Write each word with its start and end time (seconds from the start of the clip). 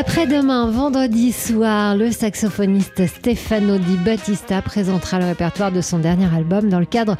Après-demain, 0.00 0.70
vendredi 0.70 1.30
soir, 1.30 1.94
le 1.94 2.10
saxophoniste 2.10 3.06
Stefano 3.06 3.76
Di 3.76 3.98
Battista 3.98 4.62
présentera 4.62 5.18
le 5.18 5.26
répertoire 5.26 5.70
de 5.70 5.82
son 5.82 5.98
dernier 5.98 6.24
album 6.34 6.70
dans 6.70 6.80
le 6.80 6.86
cadre 6.86 7.18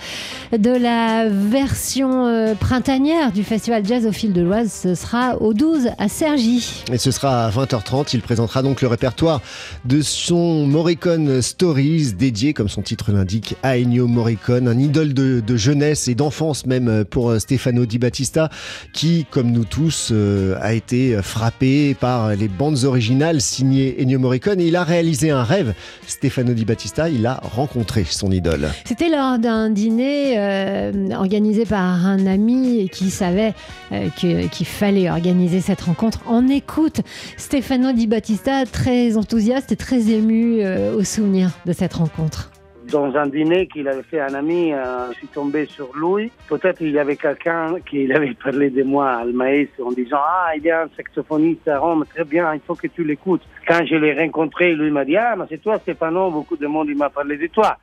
de 0.50 0.70
la 0.70 1.28
version 1.28 2.26
euh, 2.26 2.54
printanière 2.54 3.32
du 3.32 3.44
festival 3.44 3.84
Jazz 3.84 4.06
au 4.06 4.12
fil 4.12 4.32
de 4.32 4.40
l'Oise. 4.40 4.72
Ce 4.72 4.94
sera 4.94 5.36
au 5.42 5.52
12 5.52 5.90
à 5.98 6.08
Cergy. 6.08 6.84
Et 6.90 6.96
ce 6.96 7.10
sera 7.10 7.44
à 7.44 7.50
20h30. 7.50 8.12
Il 8.14 8.22
présentera 8.22 8.62
donc 8.62 8.80
le 8.80 8.88
répertoire 8.88 9.42
de 9.84 10.00
son 10.00 10.66
Morricone 10.66 11.42
Stories, 11.42 12.14
dédié, 12.14 12.54
comme 12.54 12.70
son 12.70 12.80
titre 12.80 13.12
l'indique, 13.12 13.56
à 13.62 13.76
Ennio 13.76 14.06
Morricone, 14.06 14.66
un 14.66 14.78
idole 14.78 15.12
de, 15.12 15.42
de 15.46 15.56
jeunesse 15.58 16.08
et 16.08 16.14
d'enfance 16.14 16.64
même 16.64 17.04
pour 17.04 17.38
Stefano 17.38 17.84
Di 17.84 17.98
Battista, 17.98 18.48
qui, 18.94 19.26
comme 19.30 19.52
nous 19.52 19.66
tous, 19.66 20.08
euh, 20.12 20.56
a 20.62 20.72
été 20.72 21.20
frappé 21.20 21.92
par 21.92 22.34
les 22.34 22.48
bandes 22.48 22.69
originales 22.84 23.40
signées 23.40 23.96
Ennio 24.00 24.18
Morricone 24.18 24.60
il 24.60 24.76
a 24.76 24.84
réalisé 24.84 25.30
un 25.30 25.42
rêve. 25.42 25.74
Stefano 26.06 26.52
Di 26.52 26.64
Battista, 26.64 27.08
il 27.08 27.26
a 27.26 27.40
rencontré 27.42 28.04
son 28.04 28.30
idole. 28.30 28.68
C'était 28.84 29.08
lors 29.08 29.38
d'un 29.38 29.70
dîner 29.70 30.34
euh, 30.38 30.92
organisé 31.14 31.64
par 31.64 32.06
un 32.06 32.26
ami 32.26 32.88
qui 32.90 33.10
savait 33.10 33.54
euh, 33.92 34.08
qu'il 34.16 34.66
fallait 34.66 35.10
organiser 35.10 35.60
cette 35.60 35.82
rencontre. 35.82 36.20
En 36.26 36.48
écoute, 36.48 37.00
Stefano 37.36 37.92
Di 37.92 38.06
Battista, 38.06 38.64
très 38.66 39.16
enthousiaste 39.16 39.72
et 39.72 39.76
très 39.76 40.10
ému 40.10 40.60
euh, 40.60 40.94
au 40.96 41.04
souvenir 41.04 41.50
de 41.66 41.72
cette 41.72 41.94
rencontre. 41.94 42.50
Dans 42.90 43.14
un 43.16 43.26
dîner 43.28 43.66
qu'il 43.68 43.86
avait 43.86 44.02
fait 44.02 44.20
un 44.20 44.34
ami, 44.34 44.72
euh, 44.72 45.12
je 45.12 45.18
suis 45.18 45.28
tombé 45.28 45.66
sur 45.66 45.90
lui. 45.96 46.32
Peut-être 46.48 46.80
il 46.80 46.90
y 46.90 46.98
avait 46.98 47.16
quelqu'un 47.16 47.76
qui 47.88 48.12
avait 48.12 48.34
parlé 48.34 48.70
de 48.70 48.82
moi 48.82 49.12
al 49.12 49.32
maestro 49.32 49.88
en 49.88 49.92
disant 49.92 50.18
Ah, 50.20 50.50
il 50.56 50.64
y 50.64 50.70
a 50.70 50.82
un 50.82 50.88
saxophoniste 50.96 51.68
à 51.68 51.78
Rome, 51.78 52.04
très 52.12 52.24
bien, 52.24 52.52
il 52.54 52.60
faut 52.60 52.74
que 52.74 52.88
tu 52.88 53.04
l'écoutes. 53.04 53.42
Quand 53.66 53.84
je 53.86 53.94
l'ai 53.94 54.12
rencontré, 54.18 54.74
lui 54.74 54.90
m'a 54.90 55.04
dit 55.04 55.16
Ah, 55.16 55.36
mais 55.38 55.44
c'est 55.48 55.62
toi 55.62 55.78
Stéphano, 55.78 56.30
beaucoup 56.30 56.56
de 56.56 56.66
monde 56.66 56.88
m'a 56.96 57.10
parlé 57.10 57.36
de 57.36 57.46
toi. 57.46 57.76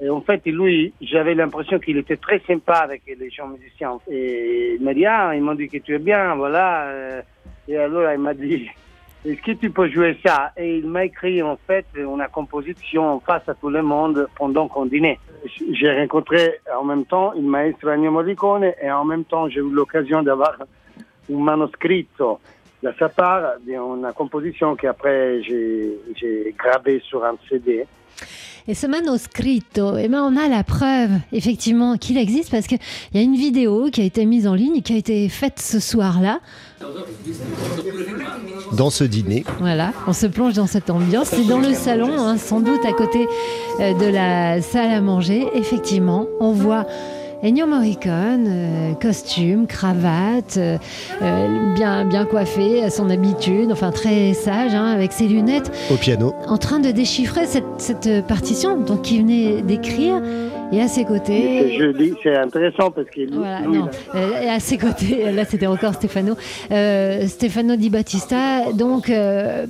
Et 0.00 0.08
en 0.08 0.20
fait, 0.20 0.42
lui, 0.46 0.92
j'avais 1.00 1.34
l'impression 1.34 1.78
qu'il 1.78 1.96
était 1.96 2.16
très 2.16 2.40
sympa 2.46 2.74
avec 2.74 3.02
les 3.06 3.30
gens 3.30 3.48
musiciens. 3.48 3.98
Et 4.10 4.76
il 4.78 4.84
m'a 4.84 4.94
dit 4.94 5.06
Ah, 5.06 5.32
ils 5.34 5.42
m'ont 5.42 5.54
dit 5.54 5.68
que 5.68 5.78
tu 5.78 5.94
es 5.94 5.98
bien, 5.98 6.34
voilà. 6.36 6.84
Euh, 6.84 7.22
Et 7.68 7.76
alors, 7.76 8.10
il 8.12 8.18
m'a 8.18 8.34
dit 8.34 8.68
est-ce 9.24 9.40
que 9.40 9.52
tu 9.52 9.70
peux 9.70 9.88
jouer 9.88 10.18
ça 10.24 10.50
Et 10.56 10.78
il 10.78 10.88
m'a 10.88 11.04
écrit 11.04 11.42
en 11.42 11.56
fait 11.56 11.86
une 11.94 12.26
composition 12.32 13.20
face 13.20 13.48
à 13.48 13.54
tout 13.54 13.70
le 13.70 13.80
monde 13.80 14.26
pendant 14.36 14.66
qu'on 14.66 14.86
dînait. 14.86 15.20
J'ai 15.72 15.92
rencontré 15.92 16.58
en 16.76 16.82
même 16.82 17.04
temps 17.04 17.32
il 17.34 17.44
maestro 17.44 17.90
Ennio 17.90 18.10
Morricone 18.10 18.72
et 18.82 18.90
en 18.90 19.04
même 19.04 19.24
temps 19.24 19.48
j'ai 19.48 19.60
eu 19.60 19.70
l'occasion 19.70 20.24
d'avoir 20.24 20.56
un 20.60 21.36
manoscritto 21.36 22.40
de 22.82 22.92
sa 22.98 23.08
part 23.08 23.58
d'une 23.64 24.10
composition 24.16 24.74
qu'après 24.74 25.40
j'ai 25.44 25.92
j'ai 26.16 26.52
gravé 26.58 27.00
sur 27.00 27.24
un 27.24 27.36
CD. 27.48 27.86
Et 28.68 28.74
ce 28.74 28.86
manoscritto, 28.86 29.96
eh 29.98 30.08
ben 30.08 30.22
on 30.22 30.36
a 30.36 30.48
la 30.48 30.62
preuve 30.62 31.10
effectivement 31.32 31.96
qu'il 31.96 32.16
existe 32.16 32.50
parce 32.50 32.66
qu'il 32.66 32.78
y 33.12 33.18
a 33.18 33.20
une 33.20 33.34
vidéo 33.34 33.88
qui 33.92 34.00
a 34.00 34.04
été 34.04 34.24
mise 34.24 34.46
en 34.46 34.54
ligne, 34.54 34.82
qui 34.82 34.92
a 34.92 34.96
été 34.96 35.28
faite 35.28 35.58
ce 35.58 35.80
soir-là. 35.80 36.40
Dans 38.72 38.90
ce 38.90 39.04
dîner, 39.04 39.44
Voilà, 39.58 39.92
on 40.06 40.12
se 40.12 40.26
plonge 40.26 40.54
dans 40.54 40.66
cette 40.66 40.90
ambiance. 40.90 41.28
C'est 41.28 41.46
dans 41.46 41.58
le 41.58 41.74
salon, 41.74 42.18
hein, 42.18 42.38
sans 42.38 42.60
doute 42.60 42.84
à 42.84 42.92
côté 42.92 43.26
euh, 43.80 43.94
de 43.94 44.06
la 44.06 44.62
salle 44.62 44.90
à 44.90 45.00
manger. 45.00 45.46
Effectivement, 45.54 46.26
on 46.40 46.52
voit 46.52 46.86
Ennio 47.44 47.66
Morricone, 47.66 48.46
euh, 48.46 48.94
costume, 48.94 49.66
cravate, 49.66 50.58
euh, 50.58 50.78
euh, 51.22 51.74
bien, 51.74 52.04
bien 52.04 52.24
coiffé 52.24 52.84
à 52.84 52.88
son 52.88 53.10
habitude, 53.10 53.72
enfin 53.72 53.90
très 53.90 54.32
sage, 54.32 54.74
hein, 54.74 54.86
avec 54.86 55.10
ses 55.12 55.26
lunettes, 55.26 55.72
au 55.90 55.96
piano, 55.96 56.34
en 56.46 56.56
train 56.56 56.78
de 56.78 56.92
déchiffrer 56.92 57.46
cette, 57.46 57.64
cette 57.78 58.24
partition 58.28 58.78
donc, 58.78 59.02
qu'il 59.02 59.22
venait 59.22 59.60
d'écrire. 59.62 60.22
Et 60.70 60.80
à 60.80 60.86
ses 60.86 61.04
côtés, 61.04 61.76
je 61.80 61.86
dis 61.86 62.14
c'est 62.22 62.36
intéressant 62.36 62.92
parce 62.92 63.08
que 63.10 63.20
lui, 63.20 63.30
voilà, 63.32 63.60
lui, 63.62 63.78
non. 63.78 63.90
Et 64.14 64.48
à 64.48 64.60
ses 64.60 64.78
côtés, 64.78 65.32
là 65.34 65.44
c'était 65.44 65.66
encore 65.66 65.94
Stefano, 65.94 66.36
euh, 66.70 67.26
Stefano 67.26 67.74
Di 67.74 67.90
Battista, 67.90 68.72
donc 68.72 69.10
euh, 69.10 69.66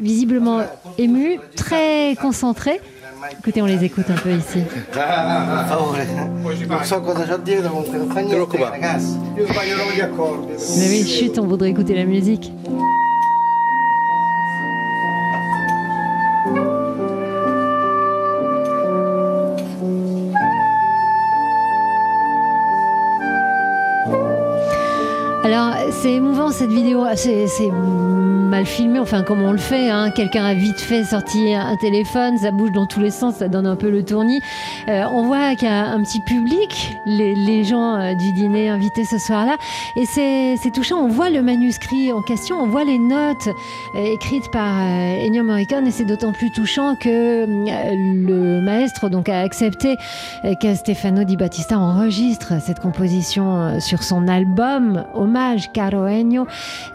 visiblement 0.00 0.62
ému, 0.96 1.38
très 1.54 2.16
concentré. 2.20 2.80
Écoutez, 3.28 3.60
on 3.60 3.66
les 3.66 3.84
écoute 3.84 4.06
un 4.08 4.14
peu 4.14 4.30
ici. 4.30 4.62
Mais 10.78 10.88
oui, 10.88 11.06
chut, 11.06 11.38
on 11.38 11.46
voudrait 11.46 11.70
écouter 11.70 11.94
la 11.94 12.04
musique. 12.04 12.52
Alors, 25.44 25.74
c'est 25.90 26.12
émouvant 26.12 26.50
cette 26.50 26.70
vidéo, 26.70 27.04
c'est 27.16 27.70
mal 28.50 28.66
filmé, 28.66 28.98
enfin 28.98 29.22
comme 29.22 29.42
on 29.42 29.52
le 29.52 29.58
fait, 29.58 29.88
hein. 29.90 30.10
quelqu'un 30.10 30.44
a 30.44 30.54
vite 30.54 30.80
fait 30.80 31.04
sorti 31.04 31.54
un 31.54 31.76
téléphone, 31.76 32.36
ça 32.36 32.50
bouge 32.50 32.72
dans 32.72 32.84
tous 32.84 32.98
les 32.98 33.12
sens, 33.12 33.36
ça 33.36 33.46
donne 33.46 33.66
un 33.66 33.76
peu 33.76 33.88
le 33.90 34.04
tournis. 34.04 34.40
Euh, 34.88 35.04
on 35.12 35.26
voit 35.26 35.54
qu'il 35.54 35.68
y 35.68 35.70
a 35.70 35.86
un 35.86 36.02
petit 36.02 36.20
public, 36.20 36.96
les, 37.06 37.62
gens 37.64 37.94
euh, 37.94 38.14
du 38.14 38.32
dîner 38.32 38.68
invités 38.68 39.04
ce 39.04 39.18
soir-là, 39.18 39.56
et 39.96 40.04
c'est 40.04 40.70
touchant, 40.74 40.98
on 40.98 41.08
voit 41.08 41.30
le 41.30 41.42
manuscrit 41.42 42.12
en 42.12 42.22
question, 42.22 42.56
on 42.60 42.66
voit 42.66 42.82
les 42.82 42.98
notes 42.98 43.48
euh, 43.94 44.14
écrites 44.14 44.50
par 44.50 44.80
Ennio 44.80 45.44
Morricone, 45.44 45.86
et 45.86 45.92
c'est 45.92 46.04
d'autant 46.04 46.32
plus 46.32 46.50
touchant 46.50 46.96
que 46.96 47.46
le 47.46 48.60
maestro 48.62 49.08
donc, 49.08 49.28
a 49.28 49.40
accepté 49.40 49.96
que 50.60 50.74
Stefano 50.74 51.22
Di 51.22 51.36
Battista 51.36 51.78
enregistre 51.78 52.54
cette 52.60 52.80
composition 52.80 53.78
sur 53.78 54.02
son 54.02 54.26
album 54.26 55.04
Hommage 55.14 55.70
Caro 55.72 56.04
Ennio 56.06 56.46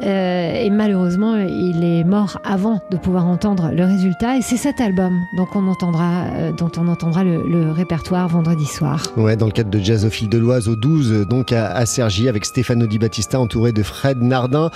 et 0.01 0.69
malheureusement 0.69 1.44
il 1.49 1.83
est 1.83 2.03
mort 2.03 2.39
avant 2.43 2.79
de 2.91 2.97
pouvoir 2.97 3.25
entendre 3.25 3.71
le 3.71 3.85
résultat 3.85 4.37
et 4.37 4.41
c'est 4.41 4.57
cet 4.57 4.81
album 4.81 5.19
donc 5.35 5.55
on 5.55 5.67
entendra, 5.67 6.25
euh, 6.33 6.51
dont 6.51 6.71
on 6.77 6.87
entendra 6.87 7.23
le, 7.23 7.43
le 7.47 7.71
répertoire 7.71 8.27
vendredi 8.27 8.65
soir. 8.65 9.03
Ouais, 9.17 9.35
dans 9.35 9.45
le 9.45 9.51
cadre 9.51 9.69
de 9.69 9.79
Jazz 9.79 10.05
au 10.05 10.09
fil 10.09 10.29
de 10.29 10.37
l'Oise 10.37 10.67
au 10.67 10.75
12, 10.75 11.27
donc 11.29 11.51
à, 11.51 11.71
à 11.71 11.85
Cergy, 11.85 12.29
avec 12.29 12.45
Stefano 12.45 12.87
Di 12.87 12.99
Battista 12.99 13.39
entouré 13.39 13.71
de 13.71 13.83
Fred 13.83 14.21
Nardin, 14.21 14.69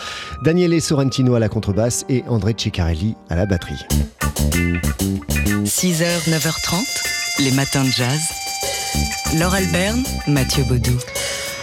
Daniele 0.44 0.82
Sorrentino 0.82 1.36
à 1.36 1.40
la 1.40 1.50
contrebasse 1.50 2.06
et 2.10 2.24
André 2.28 2.56
Ceccarelli 2.58 3.16
à 3.30 3.36
la 3.36 3.46
batterie. 3.46 3.86
6h, 5.66 6.30
9h30. 6.30 7.44
Les 7.44 7.52
matins 7.52 7.84
de 7.84 7.90
jazz. 7.90 8.20
Laure 9.40 9.54
Alberne, 9.54 10.04
Mathieu 10.28 10.64
Baudou. 10.64 10.98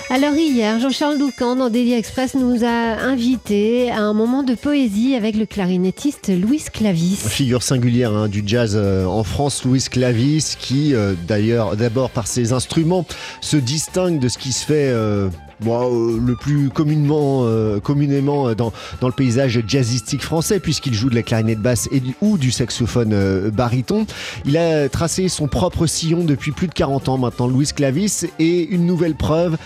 Alors 0.08 0.36
hier, 0.36 0.78
Jean-Charles 0.78 1.18
Doucan 1.18 1.56
dans 1.56 1.68
Daily 1.68 1.92
Express 1.94 2.34
nous 2.34 2.62
a 2.62 2.68
invités 2.68 3.90
à 3.90 4.02
un 4.02 4.12
moment 4.12 4.44
de 4.44 4.54
poésie 4.54 5.16
avec 5.16 5.34
le 5.34 5.46
clarinettiste 5.46 6.28
Louis 6.28 6.62
Clavis. 6.72 7.16
Figure 7.28 7.64
singulière 7.64 8.12
hein, 8.12 8.28
du 8.28 8.44
jazz 8.46 8.76
euh, 8.76 9.04
en 9.04 9.24
France, 9.24 9.64
Louis 9.64 9.82
Clavis, 9.90 10.54
qui 10.60 10.94
euh, 10.94 11.14
d'ailleurs, 11.26 11.76
d'abord 11.76 12.10
par 12.10 12.28
ses 12.28 12.52
instruments, 12.52 13.04
se 13.40 13.56
distingue 13.56 14.20
de 14.20 14.28
ce 14.28 14.38
qui 14.38 14.52
se 14.52 14.64
fait 14.64 14.90
euh, 14.90 15.28
bon, 15.60 15.90
euh, 15.92 16.20
le 16.24 16.34
plus 16.34 16.70
communément, 16.70 17.42
euh, 17.44 17.80
communément 17.80 18.48
euh, 18.48 18.54
dans, 18.54 18.72
dans 19.00 19.06
le 19.06 19.12
paysage 19.12 19.62
jazzistique 19.66 20.22
français, 20.22 20.60
puisqu'il 20.60 20.94
joue 20.94 21.10
de 21.10 21.14
la 21.14 21.22
clarinette 21.22 21.60
basse 21.60 21.88
et 21.92 22.02
ou 22.20 22.38
du 22.38 22.50
saxophone 22.50 23.50
baryton. 23.50 24.06
Il 24.44 24.56
a 24.56 24.88
tracé 24.88 25.28
son 25.28 25.48
propre 25.48 25.86
sillon 25.86 26.24
depuis 26.24 26.52
plus 26.52 26.68
de 26.68 26.72
40 26.72 27.08
ans 27.08 27.18
maintenant, 27.18 27.46
Louis 27.46 27.68
Clavis, 27.74 28.26
et 28.38 28.64
une 28.68 28.86
nouvelle 28.86 29.14
preuve, 29.14 29.56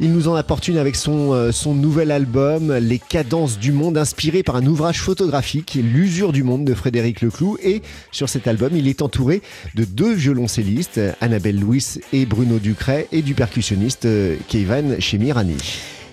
il 0.00 0.12
nous 0.12 0.28
en 0.28 0.34
apporte 0.34 0.68
une 0.68 0.78
avec 0.78 0.96
son, 0.96 1.52
son 1.52 1.74
nouvel 1.74 2.10
album, 2.10 2.72
Les 2.74 2.98
cadences 2.98 3.58
du 3.58 3.72
monde, 3.72 3.96
inspiré 3.96 4.42
par 4.42 4.56
un 4.56 4.66
ouvrage 4.66 5.00
photographique, 5.00 5.78
L'usure 5.80 6.32
du 6.32 6.42
monde 6.42 6.64
de 6.64 6.74
Frédéric 6.74 7.20
Leclou. 7.20 7.56
Et 7.62 7.82
sur 8.10 8.28
cet 8.28 8.46
album, 8.46 8.70
il 8.74 8.88
est 8.88 9.02
entouré 9.02 9.42
de 9.74 9.84
deux 9.84 10.12
violoncellistes, 10.12 11.00
Annabelle 11.20 11.60
Louis 11.60 11.84
et 12.12 12.26
Bruno 12.26 12.58
Ducret, 12.58 13.08
et 13.12 13.22
du 13.22 13.34
percussionniste 13.34 14.04
euh, 14.06 14.36
Keivan 14.48 15.00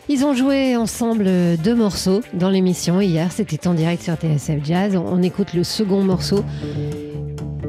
Ils 0.10 0.26
ont 0.26 0.34
joué 0.34 0.76
ensemble 0.76 1.30
deux 1.64 1.76
morceaux 1.76 2.22
dans 2.34 2.50
l'émission 2.50 3.00
hier, 3.00 3.32
c'était 3.32 3.68
en 3.68 3.74
direct 3.74 4.04
sur 4.04 4.16
TSF 4.16 4.64
Jazz. 4.64 4.96
On, 4.96 5.06
on 5.06 5.22
écoute 5.22 5.54
le 5.54 5.64
second 5.64 6.04
morceau 6.04 6.44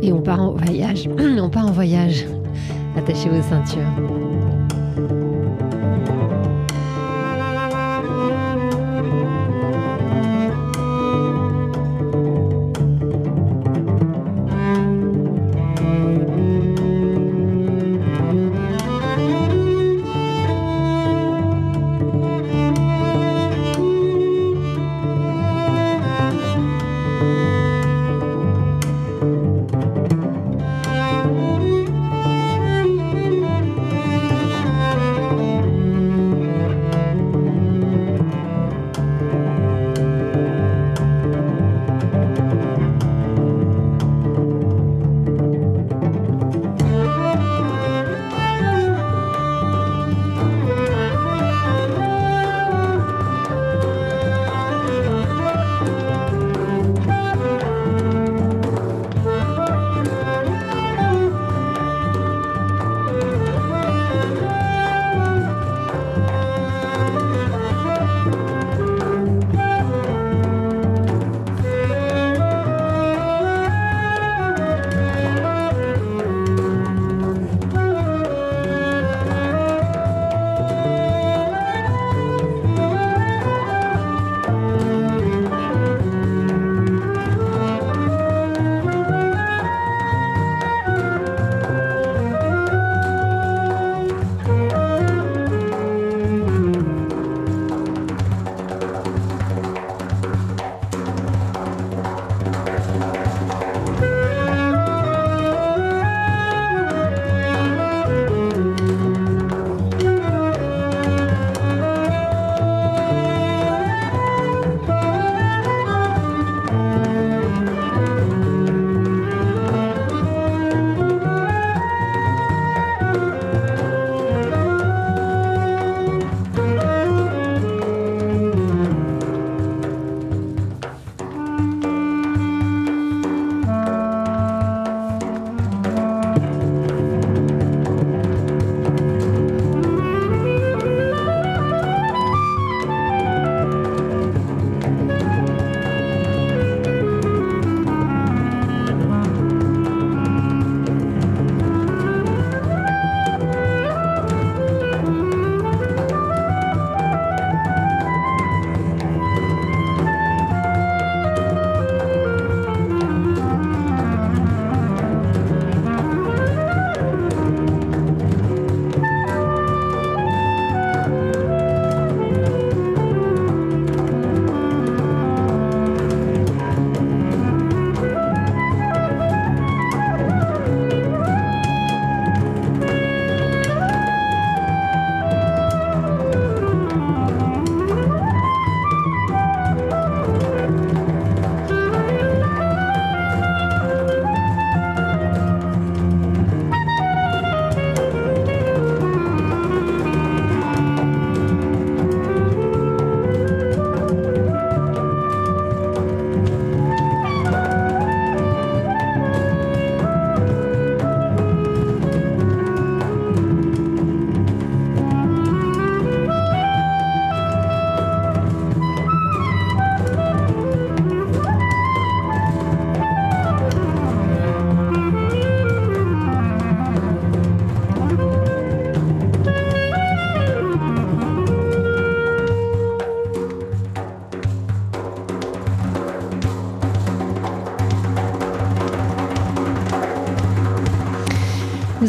et 0.03 0.13
on 0.13 0.23
part 0.23 0.41
en 0.41 0.53
voyage. 0.53 1.09
on 1.19 1.51
part 1.51 1.67
en 1.67 1.73
voyage. 1.73 2.25
Attachez 2.97 3.29
vos 3.29 3.43
ceintures. 3.43 4.62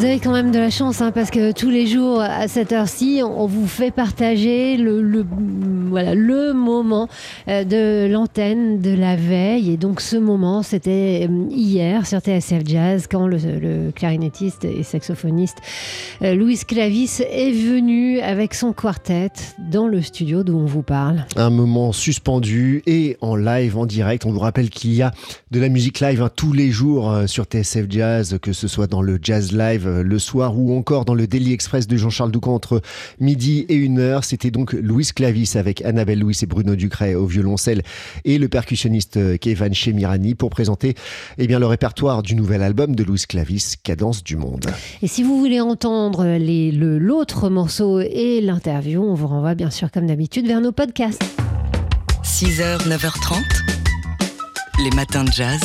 Avez 0.02 0.20
quand 0.20 0.32
même 0.32 0.50
de 0.50 0.58
la 0.58 0.72
chance 0.72 1.02
hein, 1.02 1.12
parce 1.12 1.30
que 1.30 1.52
tous 1.52 1.70
les 1.70 1.86
jours 1.86 2.20
à 2.20 2.48
cette 2.48 2.72
heure-ci, 2.72 3.22
on 3.24 3.46
vous 3.46 3.68
fait 3.68 3.92
partager 3.92 4.76
le, 4.76 5.24
voilà, 5.88 6.16
le 6.16 6.54
moment 6.54 7.08
euh, 7.48 7.64
de 7.64 8.12
l'antenne 8.12 8.82
de 8.82 8.90
la 8.90 9.16
veille. 9.16 9.72
Et 9.72 9.78
donc 9.78 10.02
ce 10.02 10.16
moment, 10.16 10.64
c'était 10.64 11.28
euh, 11.30 11.48
hier 11.52 12.08
sur 12.08 12.20
TSF 12.20 12.64
Jazz 12.66 13.08
quand 13.10 13.28
le, 13.28 13.92
clarinettiste 13.92 14.66
et 14.66 14.82
saxophoniste 14.82 15.58
euh, 16.24 16.34
Louis 16.34 16.58
Clavis 16.68 17.22
est 17.30 17.52
venu 17.52 18.20
avec 18.20 18.56
son 18.56 18.74
quartet 18.74 19.30
dans 19.72 19.88
le 19.88 20.02
studio 20.02 20.44
d'où 20.44 20.58
on 20.58 20.66
vous 20.66 20.82
parle. 20.82 21.26
Un 21.36 21.52
moment 21.52 21.92
suspendu 21.92 22.82
et 22.88 23.18
en 23.22 23.36
live, 23.36 23.78
en 23.78 23.86
direct. 23.86 24.26
On 24.26 24.32
vous 24.32 24.40
rappelle 24.40 24.72
qu'il 24.72 24.94
y 24.94 25.04
a 25.04 25.12
de 25.52 25.60
la 25.60 25.70
musique 25.70 26.00
live 26.00 26.24
hein, 26.24 26.32
tous 26.36 26.54
les 26.54 26.72
jours 26.72 27.16
sur 27.28 27.44
TSF 27.44 27.86
Jazz, 27.90 28.40
que 28.42 28.54
ce 28.54 28.68
soit 28.68 28.88
dans 28.88 29.04
le 29.04 29.20
Jazz 29.22 29.52
Live 29.52 29.83
le 29.86 30.20
soir 30.20 30.58
ou 30.58 30.78
encore 30.78 31.06
dans 31.06 31.16
le 31.16 31.28
Daily 31.28 31.54
Express 31.54 31.88
de 31.88 31.98
Jean-Charles 31.98 32.32
Doucan 32.32 32.54
entre 32.54 32.82
midi 33.20 33.66
et 33.70 33.76
une 33.76 34.00
heure. 34.00 34.24
C'était 34.24 34.52
donc 34.52 34.74
Louis 34.74 35.08
Clavis 35.16 35.52
avec 35.56 35.84
Annabelle 35.84 36.20
Louis 36.20 36.38
et 36.42 36.46
Bruno 36.46 36.76
Ducret 36.76 37.16
au 37.16 37.26
violoncelle 37.26 37.82
et 38.26 38.38
le 38.38 38.48
percussionniste 38.48 39.18
euh, 39.18 39.38
Kevin 39.38 39.74
Chemirani 39.74 40.36
pour 40.36 40.50
présenter 40.50 40.96
eh 41.38 41.48
bien, 41.48 41.60
le 41.60 41.66
répertoire 41.66 42.24
du 42.24 42.36
nouvel 42.36 42.64
album 42.64 42.96
de 42.96 43.04
Louis 43.04 43.24
Clavis, 43.28 43.76
Cadence 43.84 44.24
du 44.24 44.36
Monde. 44.36 44.66
Et 45.02 45.08
si 45.08 45.24
vous 45.24 45.38
voulez 45.40 45.60
entendre 45.60 46.26
l'autre 47.00 47.50
morceau 47.50 48.00
et 48.00 48.42
l'interview, 48.42 49.04
on 49.04 49.14
vous 49.14 49.28
renvoie 49.28 49.56
bien 49.56 49.70
sûr 49.70 49.92
comme 49.92 50.08
d'habitude 50.08 50.48
vers 50.48 50.62
nos 50.62 50.72
podcasts. 50.72 51.24
6h, 52.24 52.88
9h30, 52.88 53.83
les 54.80 54.90
matins 54.92 55.24
de 55.24 55.32
jazz. 55.32 55.60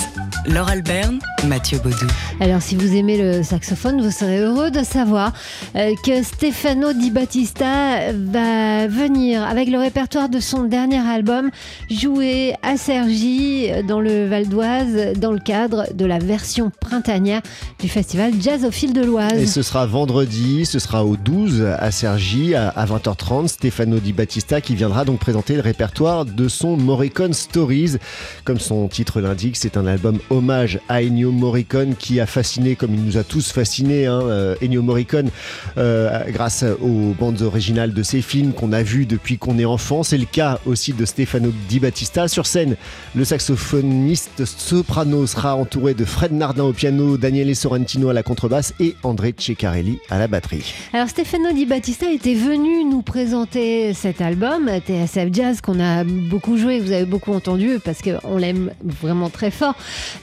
Laure 0.46 0.68
Alberne, 0.68 1.18
Mathieu 1.46 1.78
Baudou. 1.78 2.06
Alors, 2.40 2.62
si 2.62 2.76
vous 2.76 2.94
aimez 2.94 3.18
le 3.18 3.42
saxophone, 3.42 4.00
vous 4.00 4.10
serez 4.10 4.38
heureux 4.38 4.70
de 4.70 4.82
savoir 4.82 5.32
euh, 5.76 5.94
que 6.04 6.22
Stefano 6.22 6.92
Di 6.92 7.10
Battista 7.10 8.12
va 8.12 8.86
venir 8.86 9.42
avec 9.42 9.68
le 9.68 9.78
répertoire 9.78 10.28
de 10.28 10.40
son 10.40 10.64
dernier 10.64 11.00
album 11.00 11.50
jouer 11.90 12.54
à 12.62 12.76
Sergi 12.76 13.68
dans 13.86 14.00
le 14.00 14.26
Val 14.26 14.48
d'Oise 14.48 15.18
dans 15.18 15.32
le 15.32 15.38
cadre 15.38 15.86
de 15.92 16.04
la 16.06 16.18
version 16.18 16.70
printanière 16.80 17.42
du 17.78 17.88
festival 17.88 18.32
Jazz 18.40 18.64
au 18.64 18.70
fil 18.70 18.92
de 18.92 19.02
l'Oise. 19.02 19.34
Et 19.34 19.46
ce 19.46 19.62
sera 19.62 19.86
vendredi, 19.86 20.64
ce 20.64 20.78
sera 20.78 21.04
au 21.04 21.16
12 21.16 21.66
à 21.78 21.90
Sergi 21.90 22.54
à 22.54 22.86
20h30. 22.86 23.48
Stefano 23.48 23.98
Di 23.98 24.12
Battista 24.12 24.60
qui 24.60 24.74
viendra 24.74 25.04
donc 25.04 25.18
présenter 25.18 25.54
le 25.54 25.62
répertoire 25.62 26.24
de 26.24 26.48
son 26.48 26.76
Morricone 26.76 27.34
Stories. 27.34 27.96
Comme 28.44 28.60
son 28.60 28.88
titre 28.88 28.97
l'indique, 29.20 29.56
c'est 29.56 29.76
un 29.76 29.86
album 29.86 30.18
hommage 30.30 30.80
à 30.88 31.02
Ennio 31.02 31.30
Morricone 31.30 31.94
qui 31.96 32.20
a 32.20 32.26
fasciné, 32.26 32.76
comme 32.76 32.94
il 32.94 33.04
nous 33.04 33.16
a 33.16 33.24
tous 33.24 33.52
fasciné, 33.52 34.06
hein, 34.06 34.20
euh, 34.22 34.56
Ennio 34.62 34.82
Morricone, 34.82 35.30
euh, 35.76 36.24
grâce 36.28 36.64
aux 36.80 37.14
bandes 37.18 37.42
originales 37.42 37.92
de 37.92 38.02
ses 38.02 38.22
films 38.22 38.52
qu'on 38.52 38.72
a 38.72 38.82
vus 38.82 39.06
depuis 39.06 39.38
qu'on 39.38 39.58
est 39.58 39.64
enfant. 39.64 40.02
C'est 40.02 40.18
le 40.18 40.24
cas 40.24 40.58
aussi 40.66 40.92
de 40.92 41.04
Stefano 41.04 41.52
Di 41.68 41.80
Battista. 41.80 42.28
Sur 42.28 42.46
scène, 42.46 42.76
le 43.14 43.24
saxophoniste 43.24 44.44
soprano 44.44 45.26
sera 45.26 45.54
entouré 45.54 45.94
de 45.94 46.04
Fred 46.04 46.32
Nardin 46.32 46.64
au 46.64 46.72
piano, 46.72 47.16
Daniele 47.16 47.54
Sorrentino 47.54 48.08
à 48.08 48.12
la 48.12 48.22
contrebasse 48.22 48.74
et 48.80 48.96
André 49.02 49.34
Ceccarelli 49.36 49.98
à 50.10 50.18
la 50.18 50.26
batterie. 50.26 50.74
Alors 50.92 51.08
Stefano 51.08 51.52
Di 51.52 51.66
Battista 51.66 52.10
était 52.10 52.34
venu 52.34 52.84
nous 52.84 53.02
présenter 53.02 53.94
cet 53.94 54.20
album, 54.20 54.68
TSF 54.68 55.28
Jazz, 55.32 55.60
qu'on 55.60 55.80
a 55.80 56.04
beaucoup 56.04 56.56
joué, 56.56 56.80
vous 56.80 56.92
avez 56.92 57.04
beaucoup 57.04 57.32
entendu 57.32 57.78
parce 57.84 58.00
qu'on 58.02 58.36
l'aime 58.36 58.70
vraiment 58.90 59.30
très 59.30 59.50
fort. 59.50 59.74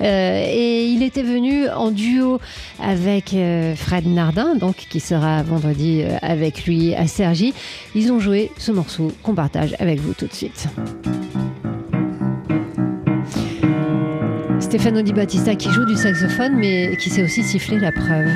Euh, 0.02 0.46
et 0.48 0.86
il 0.86 1.04
était 1.04 1.24
venu 1.24 1.70
en 1.70 1.92
duo 1.92 2.40
avec 2.82 3.34
euh, 3.34 3.76
Fred 3.76 4.08
Nardin, 4.08 4.56
donc 4.56 4.76
qui 4.90 5.00
sera 5.00 5.44
vendredi 5.44 6.02
euh, 6.04 6.18
avec 6.22 6.66
lui 6.66 6.94
à 6.96 7.08
Sergi. 7.08 7.54
Ils 7.96 8.12
ont 8.12 8.20
joué 8.20 8.52
ce 8.58 8.72
morceau 8.72 9.12
qu'on 9.24 9.36
partage 9.36 9.76
avec 9.80 10.00
vous 10.00 10.14
tout 10.14 10.28
de 10.28 10.34
suite. 10.34 10.68
Stefano 14.60 15.02
Di 15.02 15.14
Battista 15.14 15.56
qui 15.56 15.70
joue 15.70 15.86
du 15.86 15.96
saxophone 15.96 16.56
mais 16.56 16.98
qui 16.98 17.10
sait 17.10 17.24
aussi 17.24 17.44
siffler 17.44 17.80
la 17.80 17.92
preuve. 17.92 18.28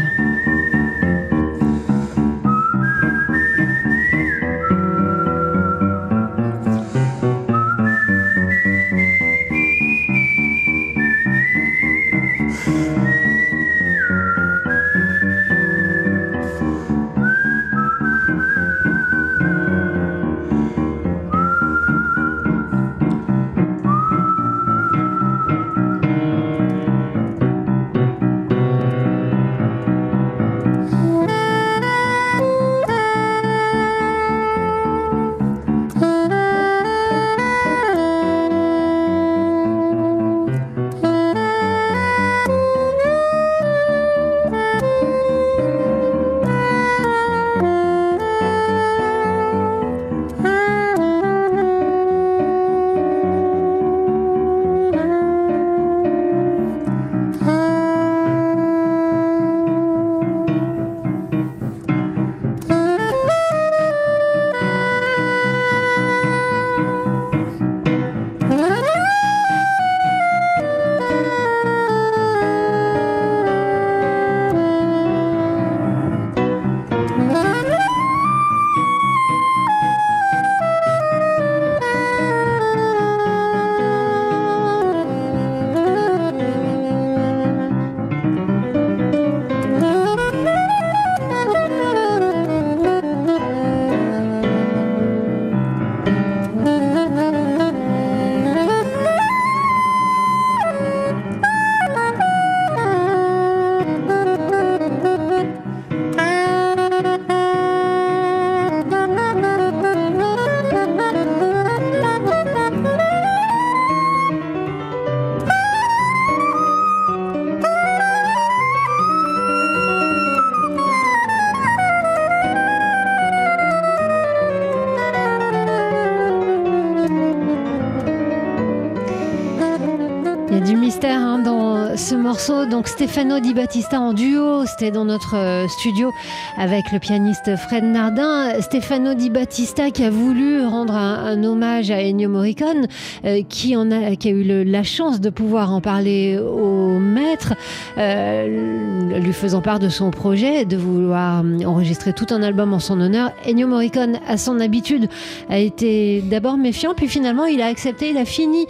Stefano 132.99 133.39
Di 133.39 133.53
Battista 133.53 134.01
en 134.01 134.11
duo, 134.11 134.65
c'était 134.65 134.91
dans 134.91 135.05
notre 135.05 135.37
euh, 135.37 135.69
studio 135.69 136.11
avec 136.57 136.91
le 136.91 136.99
pianiste 136.99 137.55
Fred 137.55 137.85
Nardin. 137.85 138.59
Stefano 138.59 139.13
Di 139.13 139.29
Battista 139.29 139.89
qui 139.89 140.03
a 140.03 140.09
voulu 140.09 140.65
rendre 140.65 140.93
un, 140.93 141.41
hommage 141.45 141.91
à 141.91 142.01
Ennio 142.01 142.27
Morricone, 142.27 142.87
euh, 143.23 143.41
qui, 143.47 143.73
a, 143.73 144.29
eu 144.29 144.63
la 144.65 144.83
chance 144.83 145.21
de 145.21 145.29
pouvoir 145.29 145.71
en 145.71 145.79
parler 145.79 146.37
au 146.39 146.99
maître, 146.99 147.53
euh, 147.97 149.17
lui 149.17 149.31
faisant 149.31 149.61
part 149.61 149.79
de 149.79 149.87
son 149.87 150.11
projet, 150.11 150.65
de 150.65 150.75
vouloir 150.75 151.41
enregistrer 151.65 152.11
tout 152.11 152.27
un 152.31 152.43
album 152.43 152.73
en 152.73 152.79
son 152.79 152.99
honneur. 152.99 153.31
Ennio 153.47 153.67
Morricone, 153.69 154.19
à 154.27 154.35
son 154.35 154.59
habitude, 154.59 155.07
a 155.49 155.57
été 155.57 156.21
d'abord 156.21 156.57
méfiant, 156.57 156.93
puis 156.95 157.07
finalement 157.07 157.45
il 157.45 157.61
a 157.61 157.67
accepté, 157.67 158.09
il 158.09 158.17
a 158.17 158.25
fini 158.25 158.65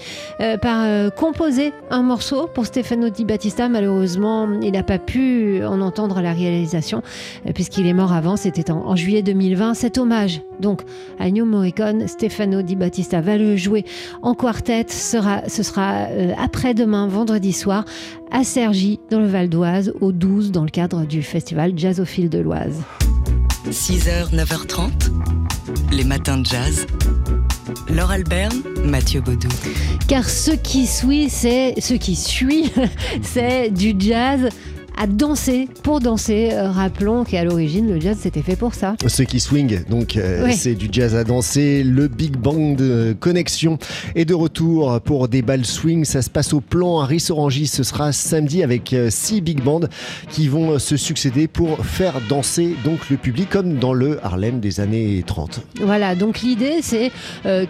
par 0.62 0.86
composer 1.16 1.74
un 1.90 2.04
morceau 2.04 2.48
pour 2.54 2.68
Stefano 2.68 3.10
Di 3.10 3.26
Battista, 3.26 3.68
malheureusement, 3.70 4.19
il 4.62 4.72
n'a 4.72 4.84
pas 4.84 5.00
pu 5.00 5.64
en 5.64 5.82
entendre 5.82 6.22
la 6.22 6.34
réalisation 6.34 7.02
euh, 7.48 7.52
puisqu'il 7.54 7.86
est 7.88 7.94
mort 7.94 8.14
avant, 8.14 8.38
c'était 8.38 8.72
en, 8.72 8.96
juillet 8.96 9.22
2020. 9.22 9.74
Cet 9.74 9.98
hommage, 9.98 10.42
donc, 10.60 10.82
à 11.20 11.28
Ennio 11.28 11.46
Morricone, 11.46 12.08
Stefano 12.08 12.62
Di 12.62 12.76
Battista 12.76 13.22
va 13.22 13.38
le 13.38 13.56
jouer 13.56 13.86
en 14.22 14.34
quartet. 14.34 14.86
Ce 14.90 15.64
sera 15.64 16.08
euh, 16.10 16.34
après-demain, 16.38 17.08
vendredi 17.08 17.54
soir, 17.54 17.86
à 18.32 18.44
Cergy, 18.44 19.00
dans 19.10 19.20
le 19.20 19.28
Val 19.28 19.50
d'Oise, 19.50 19.94
au 20.02 20.12
12, 20.12 20.52
dans 20.52 20.64
le 20.64 20.70
cadre 20.70 21.06
du 21.06 21.22
festival 21.22 21.74
Jazzophile 21.78 22.30
de 22.30 22.40
l'Oise. 22.40 22.82
6h, 23.70 24.34
9h30, 24.34 25.12
les 25.92 26.04
matins 26.04 26.38
de 26.38 26.46
jazz. 26.46 26.88
Laure 27.90 28.12
Albert, 28.12 28.52
Mathieu 28.84 29.22
Baudou. 29.22 29.50
Car 30.10 30.28
ce 30.28 30.50
qui 30.50 30.88
suit, 30.88 31.30
c'est 31.30 31.80
ce 31.80 31.94
qui 31.94 32.16
suit, 32.16 32.72
c'est 33.22 33.70
du 33.70 33.94
jazz 33.96 34.50
à 35.00 35.08
danser 35.08 35.70
pour 35.82 36.02
danser. 36.02 36.50
Euh, 36.52 36.70
rappelons 36.70 37.24
qu'à 37.24 37.46
l'origine, 37.46 37.90
le 37.90 38.02
jazz 38.02 38.18
c'était 38.20 38.42
fait 38.42 38.58
pour 38.58 38.74
ça. 38.74 38.96
Ce 39.08 39.24
qui 39.24 39.40
swing, 39.40 39.86
donc 39.90 40.18
euh, 40.18 40.52
c'est 40.52 40.76
du 40.76 40.90
jazz 40.92 41.16
à 41.16 41.24
danser. 41.24 41.84
Le 41.84 42.10
Big 42.10 42.36
Bang 42.36 42.76
de 42.76 43.16
Connexion 43.18 43.80
est 44.16 44.26
de 44.26 44.34
retour 44.34 45.00
pour 45.00 45.30
des 45.30 45.42
balles 45.42 45.66
swing. 45.66 46.04
Ça 46.04 46.22
se 46.22 46.30
passe 46.30 46.52
au 46.52 46.60
plan 46.60 47.00
à 47.00 47.06
Rissorangis. 47.06 47.68
Ce 47.68 47.84
sera 47.84 48.12
samedi 48.12 48.62
avec 48.62 48.92
euh, 48.92 49.10
six 49.10 49.40
big 49.40 49.64
bands 49.64 49.88
qui 50.30 50.50
vont 50.50 50.78
se 50.80 50.98
succéder 50.98 51.48
pour 51.48 51.86
faire 51.86 52.16
danser 52.28 52.76
donc 52.84 53.10
le 53.10 53.16
public 53.16 53.50
comme 53.50 53.76
dans 53.76 53.94
le 53.94 54.24
Harlem 54.24 54.60
des 54.60 54.82
années 54.82 55.24
30. 55.26 55.62
Voilà, 55.82 56.16
donc 56.16 56.42
l'idée 56.42 56.80
c'est 56.82 57.12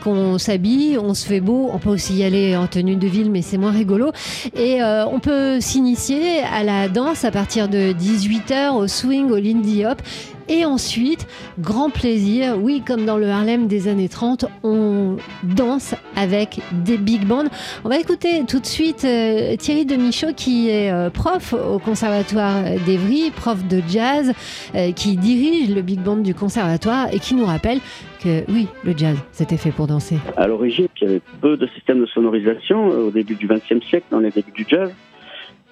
qu'on 0.03 0.39
s'habille, 0.39 0.97
on 0.97 1.13
se 1.13 1.27
fait 1.27 1.41
beau. 1.41 1.69
On 1.71 1.77
peut 1.77 1.91
aussi 1.91 2.15
y 2.15 2.23
aller 2.23 2.57
en 2.57 2.65
tenue 2.65 2.95
de 2.95 3.07
ville, 3.07 3.29
mais 3.29 3.43
c'est 3.43 3.57
moins 3.57 3.71
rigolo. 3.71 4.11
Et 4.57 4.79
on 4.81 5.19
peut 5.19 5.59
s'initier 5.59 6.39
à 6.39 6.63
la 6.63 6.89
danse 6.89 7.18
à 7.23 7.31
partir 7.31 7.67
de 7.67 7.93
18h 7.93 8.71
au 8.71 8.87
swing, 8.87 9.29
au 9.31 9.37
Lindy 9.37 9.85
Hop. 9.85 10.01
Et 10.47 10.65
ensuite, 10.65 11.27
grand 11.59 11.91
plaisir, 11.91 12.57
oui, 12.59 12.81
comme 12.85 13.05
dans 13.05 13.17
le 13.17 13.27
Harlem 13.27 13.67
des 13.67 13.87
années 13.87 14.09
30, 14.09 14.45
on 14.63 15.17
danse 15.43 15.93
avec 16.15 16.59
des 16.83 16.97
big 16.97 17.25
bands. 17.25 17.43
On 17.83 17.89
va 17.89 17.99
écouter 17.99 18.43
tout 18.47 18.59
de 18.59 18.65
suite 18.65 19.05
euh, 19.05 19.55
Thierry 19.57 19.85
Demichaud, 19.85 20.33
qui 20.35 20.69
est 20.69 20.91
euh, 20.91 21.11
prof 21.11 21.53
au 21.53 21.77
Conservatoire 21.77 22.63
d'Evry, 22.85 23.29
prof 23.29 23.63
de 23.67 23.83
jazz, 23.87 24.33
euh, 24.73 24.91
qui 24.91 25.17
dirige 25.17 25.69
le 25.69 25.83
big 25.83 25.99
band 25.99 26.17
du 26.17 26.33
conservatoire 26.33 27.13
et 27.13 27.19
qui 27.19 27.35
nous 27.35 27.45
rappelle 27.45 27.79
que 28.23 28.43
oui, 28.49 28.67
le 28.83 28.93
jazz, 28.97 29.17
c'était 29.31 29.57
fait 29.57 29.71
pour 29.71 29.85
danser. 29.85 30.17
À 30.35 30.47
l'origine, 30.47 30.87
il 30.99 31.03
y 31.03 31.09
avait 31.11 31.21
peu 31.41 31.57
de 31.57 31.67
systèmes 31.67 32.01
de 32.01 32.07
sonorisation 32.07 32.87
au 32.87 33.11
début 33.11 33.35
du 33.35 33.47
XXe 33.47 33.85
siècle, 33.87 34.07
dans 34.09 34.19
les 34.19 34.31
débuts 34.31 34.51
du 34.51 34.65
jazz. 34.67 34.89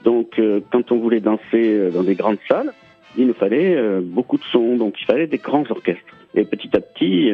Donc, 0.08 0.40
euh, 0.40 0.62
quand 0.72 0.94
on 0.94 1.00
voulait 1.00 1.20
danser 1.20 1.42
euh, 1.54 1.92
dans 1.92 2.02
des 2.02 2.16
grandes 2.16 2.38
salles, 2.48 2.72
il 3.18 3.28
nous 3.28 3.34
fallait 3.34 3.76
euh, 3.76 4.00
beaucoup 4.02 4.38
de 4.38 4.44
sons, 4.46 4.78
donc 4.78 4.94
il 5.02 5.04
fallait 5.04 5.28
des 5.28 5.38
grands 5.38 5.66
orchestres. 5.70 6.14
Et 6.34 6.46
petit 6.46 6.70
à 6.78 6.80
petit, 6.80 7.32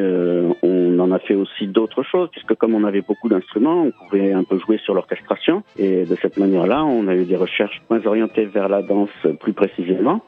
on 0.64 0.98
en 0.98 1.12
a 1.12 1.20
fait 1.20 1.36
aussi 1.36 1.68
d'autres 1.68 2.04
choses, 2.04 2.30
puisque 2.32 2.56
comme 2.56 2.74
on 2.74 2.84
avait 2.86 3.02
beaucoup 3.02 3.28
d'instruments, 3.28 3.84
on 3.84 3.92
pouvait 3.92 4.32
un 4.32 4.44
peu 4.44 4.58
jouer 4.60 4.78
sur 4.78 4.94
l'orchestration. 4.94 5.62
Et 5.78 6.06
de 6.06 6.16
cette 6.22 6.38
manière-là, 6.38 6.86
on 6.86 7.08
a 7.08 7.16
eu 7.16 7.26
des 7.26 7.36
recherches 7.36 7.82
moins 7.90 8.04
orientées 8.06 8.46
vers 8.46 8.70
la 8.70 8.82
danse 8.82 9.10
plus 9.42 9.52
précisément, 9.52 10.22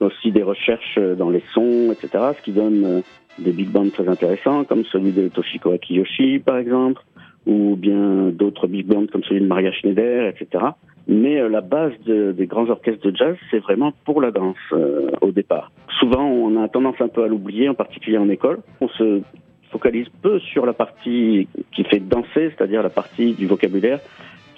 aussi 0.00 0.32
des 0.32 0.42
recherches 0.42 0.98
dans 0.98 1.30
les 1.30 1.42
sons, 1.54 1.92
etc., 1.92 2.24
ce 2.36 2.42
qui 2.42 2.52
donne 2.52 3.02
des 3.38 3.52
big 3.52 3.68
bands 3.68 3.88
très 3.88 4.06
intéressants, 4.06 4.64
comme 4.64 4.84
celui 4.84 5.12
de 5.12 5.28
Toshiko 5.28 5.72
Akiyoshi, 5.72 6.40
par 6.40 6.58
exemple, 6.58 7.02
ou 7.46 7.76
bien 7.76 8.30
d'autres 8.30 8.66
big 8.66 8.86
bands 8.86 9.06
comme 9.10 9.22
celui 9.24 9.40
de 9.40 9.46
Maria 9.46 9.72
Schneider, 9.72 10.28
etc. 10.28 10.64
Mais 11.08 11.40
euh, 11.40 11.48
la 11.48 11.60
base 11.60 11.92
des 12.06 12.46
grands 12.46 12.68
orchestres 12.68 13.10
de 13.10 13.16
jazz, 13.16 13.36
c'est 13.50 13.58
vraiment 13.58 13.92
pour 14.04 14.20
la 14.20 14.30
danse 14.30 14.56
euh, 14.72 15.10
au 15.20 15.32
départ. 15.32 15.72
Souvent, 15.98 16.24
on 16.24 16.62
a 16.62 16.68
tendance 16.68 17.00
un 17.00 17.08
peu 17.08 17.24
à 17.24 17.26
l'oublier, 17.26 17.68
en 17.68 17.74
particulier 17.74 18.18
en 18.18 18.28
école. 18.28 18.58
On 18.80 18.88
se 18.88 19.22
focalise 19.70 20.08
peu 20.22 20.38
sur 20.40 20.66
la 20.66 20.72
partie 20.72 21.48
qui 21.72 21.84
fait 21.84 22.00
danser, 22.00 22.52
c'est-à-dire 22.56 22.82
la 22.82 22.90
partie 22.90 23.32
du 23.32 23.46
vocabulaire 23.46 24.00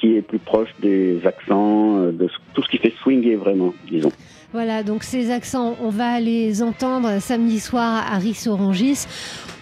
qui 0.02 0.16
est 0.16 0.22
plus 0.22 0.40
proche 0.40 0.70
des 0.80 1.24
accents, 1.24 1.96
euh, 1.98 2.10
de 2.10 2.28
tout 2.54 2.62
ce 2.62 2.68
qui 2.68 2.78
fait 2.78 2.92
swinger 3.02 3.36
vraiment, 3.36 3.72
disons. 3.88 4.10
Voilà, 4.52 4.82
donc 4.82 5.04
ces 5.04 5.30
accents, 5.30 5.76
on 5.80 5.90
va 5.90 6.18
les 6.18 6.62
entendre 6.62 7.20
samedi 7.20 7.60
soir 7.60 8.04
à 8.12 8.18
Rissorangis 8.18 9.06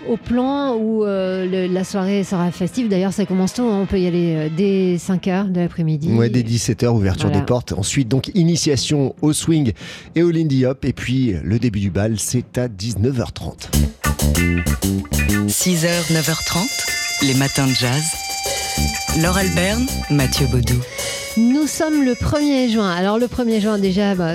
au 0.08 0.16
plan 0.16 0.74
où 0.76 1.04
euh, 1.04 1.68
la 1.68 1.84
soirée 1.84 2.24
sera 2.24 2.50
festive. 2.50 2.88
D'ailleurs, 2.88 3.12
ça 3.12 3.26
commence 3.26 3.54
tôt, 3.54 3.68
hein. 3.68 3.80
on 3.82 3.86
peut 3.86 4.00
y 4.00 4.06
aller 4.06 4.34
euh, 4.36 4.48
dès 4.54 4.96
5h 4.96 5.52
de 5.52 5.60
l'après-midi. 5.60 6.12
Ouais, 6.12 6.28
dès 6.28 6.42
17h, 6.42 6.88
ouverture 6.88 7.30
des 7.30 7.42
portes. 7.42 7.72
Ensuite, 7.72 8.08
donc, 8.08 8.30
initiation 8.34 9.14
au 9.22 9.32
swing 9.32 9.72
et 10.14 10.22
au 10.22 10.30
Lindy 10.30 10.66
Hop. 10.66 10.84
Et 10.84 10.92
puis, 10.92 11.34
le 11.42 11.58
début 11.58 11.80
du 11.80 11.90
bal, 11.90 12.18
c'est 12.18 12.58
à 12.58 12.68
19h30. 12.68 13.68
6h, 15.48 16.12
9h30, 16.12 17.26
les 17.26 17.34
matins 17.34 17.66
de 17.66 17.74
jazz. 17.74 18.02
Laure 19.20 19.36
Alberne, 19.36 19.86
Mathieu 20.10 20.46
Baudou. 20.46 20.80
Nous 21.36 21.68
sommes 21.68 22.04
le 22.04 22.14
1er 22.14 22.68
juin. 22.68 22.90
Alors 22.90 23.16
le 23.16 23.26
1er 23.26 23.60
juin 23.60 23.78
déjà, 23.78 24.16
bah, 24.16 24.34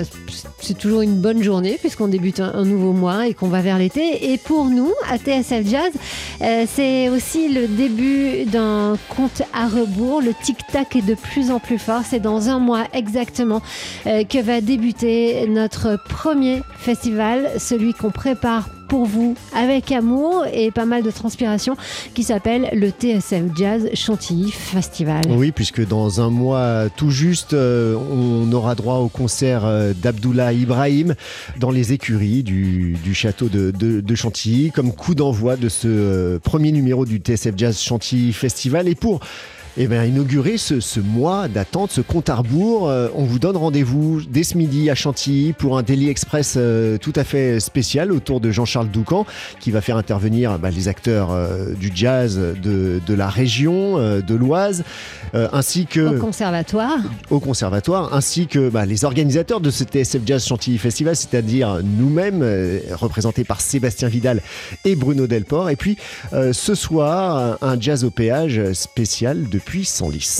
c'est 0.60 0.78
toujours 0.78 1.02
une 1.02 1.16
bonne 1.16 1.42
journée 1.42 1.76
puisqu'on 1.78 2.08
débute 2.08 2.40
un, 2.40 2.64
nouveau 2.64 2.92
mois 2.92 3.26
et 3.26 3.34
qu'on 3.34 3.48
va 3.48 3.60
vers 3.60 3.78
l'été. 3.78 4.32
Et 4.32 4.38
pour 4.38 4.64
nous, 4.64 4.92
à 5.10 5.18
TSF 5.18 5.68
Jazz, 5.68 5.92
euh, 6.40 6.64
c'est 6.66 7.10
aussi 7.10 7.52
le 7.52 7.68
début 7.68 8.46
d'un 8.46 8.96
compte 9.14 9.42
à 9.52 9.68
rebours. 9.68 10.22
Le 10.22 10.32
tic-tac 10.42 10.96
est 10.96 11.06
de 11.06 11.14
plus 11.14 11.50
en 11.50 11.60
plus 11.60 11.78
fort. 11.78 12.00
C'est 12.08 12.20
dans 12.20 12.48
un 12.48 12.58
mois 12.58 12.84
exactement 12.94 13.60
euh, 14.06 14.24
que 14.24 14.38
va 14.38 14.62
débuter 14.62 15.46
notre 15.48 15.98
premier 16.08 16.62
festival, 16.78 17.50
celui 17.58 17.92
qu'on 17.92 18.10
prépare 18.10 18.68
pour 18.88 19.04
vous 19.04 19.36
avec 19.54 19.92
amour 19.92 20.44
et 20.52 20.70
pas 20.70 20.86
mal 20.86 21.02
de 21.02 21.10
transpiration 21.10 21.76
qui 22.14 22.22
s'appelle 22.22 22.68
le 22.72 22.90
TSF 22.90 23.42
Jazz 23.56 23.88
Chantilly 23.94 24.50
Festival. 24.50 25.22
Oui, 25.28 25.52
puisque 25.52 25.86
dans 25.86 26.20
un 26.20 26.30
mois 26.30 26.88
tout 26.96 27.10
juste, 27.10 27.54
euh, 27.54 27.96
on 27.96 28.52
aura 28.52 28.74
droit 28.74 28.96
au 28.96 29.08
concert 29.08 29.64
euh, 29.64 29.92
d'Abdullah 29.94 30.52
Ibrahim 30.52 31.14
dans 31.58 31.70
les 31.70 31.92
écuries 31.92 32.42
du, 32.42 32.96
château 33.12 33.48
de, 33.48 34.14
Chantilly 34.14 34.70
comme 34.70 34.92
coup 34.92 35.14
d'envoi 35.14 35.56
de 35.56 35.68
ce 35.68 35.88
euh, 35.88 36.38
premier 36.38 36.72
numéro 36.72 37.04
du 37.04 37.18
TSF 37.18 37.54
Jazz 37.56 37.80
Chantilly 37.80 38.32
Festival. 38.32 38.88
Et 38.88 38.94
pour 38.94 39.20
eh 39.78 39.86
bien, 39.88 40.04
inaugurer 40.04 40.56
ce, 40.56 41.00
mois 41.00 41.48
d'attente, 41.48 41.90
ce 41.90 42.00
compte 42.00 42.30
à 42.30 42.36
rebours. 42.36 42.88
Euh, 42.88 43.08
on 43.14 43.24
vous 43.24 43.38
donne 43.38 43.56
rendez-vous 43.56 44.22
dès 44.22 44.42
ce 44.42 44.56
midi 44.56 44.88
à 44.88 44.94
Chantilly 44.94 45.52
pour 45.52 45.76
un 45.76 45.82
Daily 45.82 46.08
Express 46.08 46.54
euh, 46.56 46.96
tout 46.96 47.12
à 47.14 47.24
fait 47.24 47.60
spécial 47.60 48.10
autour 48.10 48.40
de 48.40 48.50
Jean-Charles 48.50 48.88
Doucan 48.88 49.26
qui 49.60 49.70
va 49.70 49.82
faire 49.82 49.98
intervenir 49.98 50.58
bah, 50.58 50.70
les 50.70 50.88
acteurs 50.88 51.30
euh, 51.30 51.74
du 51.74 51.92
jazz 51.94 52.38
de, 52.38 53.14
la 53.14 53.28
région, 53.28 53.96
de 53.98 54.34
l'Oise, 54.34 54.84
ainsi 55.34 55.86
que... 55.86 56.16
Au 56.16 56.20
conservatoire. 56.20 56.98
Au 57.30 57.40
conservatoire, 57.40 58.14
ainsi 58.14 58.46
que 58.46 58.68
bah, 58.68 58.84
les 58.84 59.04
organisateurs 59.04 59.60
de 59.60 59.70
ce 59.70 59.84
TSF 59.84 60.22
Jazz 60.26 60.44
Chantilly 60.44 60.78
Festival, 60.78 61.16
c'est-à-dire 61.16 61.80
nous-mêmes, 61.82 62.44
représentés 62.92 63.44
par 63.44 63.60
Sébastien 63.60 64.08
Vidal 64.08 64.42
et 64.84 64.96
Bruno 64.96 65.26
Delport. 65.26 65.70
Et 65.70 65.76
puis, 65.76 65.96
ce 66.32 66.74
soir, 66.74 67.58
un 67.62 67.80
jazz 67.80 68.04
au 68.04 68.10
péage 68.10 68.72
spécial 68.72 69.48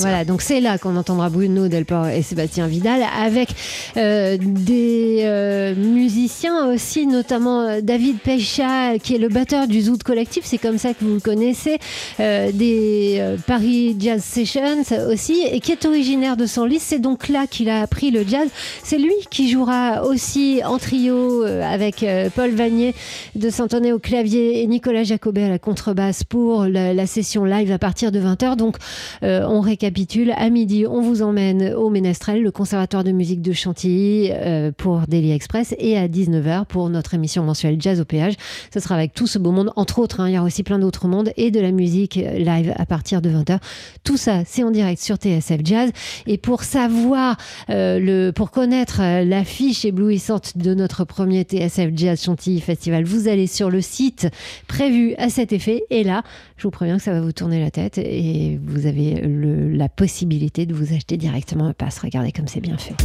voilà, 0.01 0.25
donc 0.25 0.41
c'est 0.41 0.61
là 0.61 0.77
qu'on 0.77 0.95
entendra 0.95 1.29
Bruno 1.29 1.67
Delport 1.67 2.07
et 2.07 2.21
Sébastien 2.21 2.67
Vidal 2.67 3.03
avec 3.03 3.49
euh, 3.97 4.37
des 4.39 5.19
euh, 5.23 5.75
musiciens 5.75 6.67
aussi, 6.67 7.05
notamment 7.05 7.61
euh, 7.61 7.81
David 7.81 8.19
Pecha 8.19 8.97
qui 8.99 9.15
est 9.15 9.17
le 9.17 9.29
batteur 9.29 9.67
du 9.67 9.81
Zoot 9.81 10.03
Collectif, 10.03 10.43
c'est 10.45 10.57
comme 10.57 10.77
ça 10.77 10.93
que 10.93 11.03
vous 11.03 11.15
le 11.15 11.19
connaissez, 11.19 11.77
des 12.19 13.35
Paris 13.45 13.95
Jazz 13.99 14.23
Sessions 14.23 14.83
aussi, 15.09 15.43
et 15.51 15.59
qui 15.59 15.71
est 15.71 15.85
originaire 15.85 16.37
de 16.37 16.45
Senlis. 16.45 16.79
C'est 16.79 16.99
donc 16.99 17.27
là 17.27 17.45
qu'il 17.47 17.69
a 17.69 17.81
appris 17.81 18.11
le 18.11 18.25
jazz. 18.27 18.47
C'est 18.83 18.97
lui 18.97 19.13
qui 19.29 19.49
jouera 19.49 20.03
aussi 20.03 20.61
en 20.65 20.77
trio 20.77 21.43
avec 21.43 22.05
Paul 22.35 22.51
Vanier 22.51 22.95
de 23.35 23.49
Saint-Oné 23.49 23.93
au 23.93 23.99
clavier 23.99 24.61
et 24.61 24.67
Nicolas 24.67 25.03
Jacobet 25.03 25.43
à 25.43 25.49
la 25.49 25.59
contrebasse 25.59 26.23
pour 26.23 26.65
la, 26.65 26.93
la 26.93 27.07
session 27.07 27.45
live 27.45 27.71
à 27.71 27.79
partir 27.79 28.11
de 28.11 28.19
20h. 28.19 28.55
Donc 28.55 28.77
euh, 29.23 29.45
on 29.47 29.61
récapitule. 29.61 30.33
À 30.35 30.49
midi, 30.49 30.85
on 30.87 31.01
vous 31.01 31.21
emmène 31.21 31.73
au 31.73 31.89
Ménestrel, 31.89 32.41
le 32.41 32.51
conservatoire 32.51 33.03
de 33.03 33.11
musique 33.11 33.41
de 33.41 33.53
Chantilly, 33.53 34.29
euh, 34.31 34.71
pour 34.75 35.01
Daily 35.07 35.31
Express. 35.31 35.75
Et 35.79 35.97
à 35.97 36.07
19h, 36.07 36.65
pour 36.65 36.89
notre 36.89 37.13
émission 37.13 37.43
mensuelle 37.43 37.77
Jazz 37.79 37.99
au 37.99 38.05
péage. 38.05 38.35
Ce 38.73 38.79
sera 38.79 38.95
avec 38.95 39.13
tout 39.13 39.27
ce 39.27 39.39
beau 39.39 39.51
monde, 39.51 39.71
entre 39.75 39.99
autres. 39.99 40.19
Hein. 40.19 40.29
il 40.29 40.35
y 40.35 40.37
aura 40.37 40.47
aussi 40.47 40.63
plein 40.63 40.79
d'autres 40.79 41.07
mondes 41.07 41.31
et 41.37 41.51
de 41.51 41.59
la 41.59 41.71
musique 41.71 42.15
live 42.15 42.73
à 42.75 42.85
partir 42.85 43.21
de 43.21 43.29
20h. 43.29 43.59
Tout 44.03 44.17
ça, 44.17 44.43
c'est 44.45 44.63
en 44.63 44.71
direct 44.71 45.01
sur 45.01 45.15
TSF 45.15 45.61
Jazz. 45.63 45.91
Et 46.25 46.37
pour 46.37 46.63
savoir, 46.63 47.37
euh, 47.69 47.99
le, 47.99 48.31
pour 48.31 48.51
connaître 48.51 49.01
l'affiche 49.23 49.85
éblouissante 49.85 50.57
de 50.57 50.73
notre 50.73 51.03
premier 51.05 51.43
TSF 51.43 51.91
Jazz 51.95 52.23
Chantilly 52.23 52.61
Festival, 52.61 53.03
vous 53.03 53.27
allez 53.27 53.47
sur 53.47 53.69
le 53.69 53.81
site 53.81 54.27
prévu 54.67 55.15
à 55.17 55.29
cet 55.29 55.53
effet. 55.53 55.83
Et 55.89 56.03
là, 56.03 56.23
je 56.57 56.63
vous 56.63 56.71
préviens 56.71 56.97
que 56.97 57.03
ça 57.03 57.11
va 57.11 57.21
vous 57.21 57.31
tourner 57.31 57.59
la 57.59 57.71
tête 57.71 57.97
et 57.97 58.59
vous 58.63 58.85
avez 58.85 59.06
la 59.15 59.89
possibilité 59.89 60.65
de 60.65 60.73
vous 60.73 60.93
acheter 60.93 61.17
directement 61.17 61.67
un 61.67 61.73
pass. 61.73 61.99
Regardez 61.99 62.31
comme 62.31 62.47
c'est 62.47 62.61
bien 62.61 62.77
fait. 62.77 62.95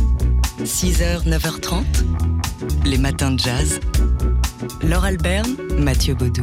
6h, 0.62 1.28
9h30, 1.28 1.84
les 2.84 2.98
matins 2.98 3.32
de 3.32 3.38
jazz. 3.38 3.80
Laure 4.82 5.04
Albert, 5.04 5.44
Mathieu 5.78 6.14
Baudou. 6.14 6.42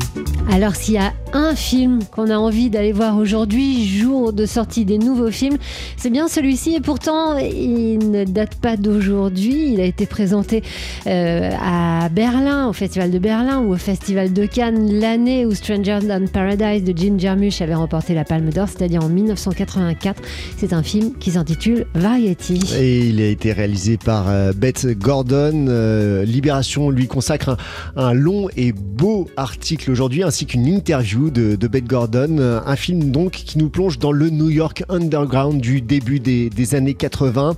Alors 0.52 0.76
s'il 0.76 0.96
y 0.96 0.98
a 0.98 1.14
un 1.32 1.54
film 1.54 2.00
qu'on 2.12 2.32
a 2.32 2.36
envie 2.36 2.72
d'aller 2.72 2.92
voir 2.92 3.18
aujourd'hui, 3.18 3.86
jour 3.86 4.34
de 4.34 4.48
sortie 4.48 4.84
des 4.84 4.98
nouveaux 4.98 5.30
films, 5.30 5.58
c'est 5.96 6.10
bien 6.10 6.28
celui-ci 6.28 6.74
et 6.76 6.80
pourtant 6.80 7.38
il 7.38 8.10
ne 8.10 8.24
date 8.24 8.56
pas 8.56 8.76
d'aujourd'hui. 8.76 9.74
Il 9.74 9.80
a 9.80 9.84
été 9.84 10.08
présenté 10.08 10.64
euh, 11.06 11.52
à 11.62 12.10
Berlin, 12.10 12.68
au 12.68 12.74
Festival 12.74 13.12
de 13.12 13.20
Berlin 13.20 13.60
ou 13.60 13.74
au 13.74 13.78
Festival 13.78 14.34
de 14.34 14.48
Cannes 14.48 15.00
l'année 15.00 15.46
où 15.46 15.54
Stranger 15.54 16.00
Than 16.08 16.26
Paradise 16.26 16.84
de 16.84 16.98
Jim 16.98 17.18
Jarmusch 17.20 17.62
avait 17.62 17.76
remporté 17.76 18.16
la 18.16 18.24
Palme 18.24 18.50
d'Or, 18.50 18.70
c'est-à-dire 18.70 19.04
en 19.04 19.10
1984. 19.10 20.20
C'est 20.58 20.74
un 20.74 20.82
film 20.82 21.14
qui 21.20 21.32
s'intitule 21.32 21.86
Variety. 21.94 22.60
Et 22.76 23.08
il 23.08 23.22
a 23.22 23.28
été 23.28 23.54
réalisé 23.54 23.98
par 23.98 24.28
euh, 24.28 24.52
Beth 24.52 24.88
Gordon. 24.98 25.68
Euh, 25.68 26.26
Libération 26.26 26.90
lui 26.90 27.08
consacre 27.08 27.56
un 27.96 28.14
long 28.14 28.48
et 28.58 28.72
beau 28.72 29.28
article 29.38 29.92
aujourd'hui 29.92 30.24
ainsi 30.24 30.39
qu'une 30.46 30.68
interview 30.68 31.30
de, 31.30 31.56
Beth 31.68 31.86
Gordon, 31.86 32.62
un 32.66 32.76
film 32.76 33.12
donc 33.12 33.32
qui 33.32 33.58
nous 33.58 33.70
plonge 33.70 34.00
dans 34.00 34.12
le 34.12 34.30
New 34.30 34.50
York 34.50 34.84
underground 34.90 35.62
du 35.62 35.82
début 35.82 36.20
des, 36.20 36.76
années 36.76 36.94
80. 36.94 37.56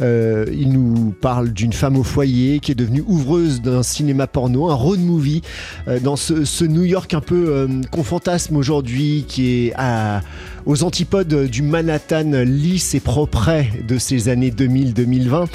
Euh, 0.00 0.46
il 0.52 0.72
nous 0.72 1.14
parle 1.20 1.52
d'une 1.52 1.72
femme 1.72 1.96
au 1.96 2.02
foyer 2.02 2.60
qui 2.60 2.72
est 2.72 2.74
devenue 2.74 3.04
ouvreuse 3.06 3.60
d'un 3.60 3.82
cinéma 3.82 4.26
porno, 4.26 4.70
un 4.70 4.74
road 4.74 5.00
movie 5.00 5.42
euh, 5.88 6.00
dans 6.00 6.16
ce, 6.16 6.64
New 6.64 6.84
York 6.84 7.12
un 7.14 7.20
peu 7.20 7.46
euh, 7.48 7.68
qu'on 7.90 8.04
fantasme 8.04 8.56
aujourd'hui, 8.56 9.24
qui 9.28 9.68
est 9.68 9.74
aux 10.66 10.82
antipodes 10.82 11.46
du 11.46 11.62
Manhattan 11.62 12.44
lisse 12.44 12.94
et 12.94 13.00
propre 13.00 13.50
de 13.86 13.98
ces 13.98 14.28
années 14.28 14.50
2000-2020. 14.50 15.46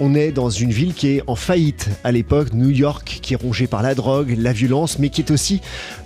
On 0.00 0.14
est 0.14 0.30
dans 0.30 0.48
une 0.48 0.70
ville 0.70 0.94
qui 0.94 1.08
est 1.08 1.22
en 1.26 1.34
faillite 1.34 1.88
à 2.04 2.12
l'époque, 2.12 2.54
New 2.54 2.70
York, 2.70 3.18
qui 3.20 3.34
est 3.34 3.36
rongée 3.36 3.66
par 3.66 3.82
la 3.82 3.96
drogue, 3.96 4.36
la 4.38 4.52
violence, 4.52 5.00
mais 5.00 5.08
qui 5.08 5.22
est 5.22 5.32
aussi 5.32 5.60